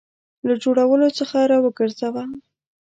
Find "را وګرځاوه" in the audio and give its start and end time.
1.51-2.23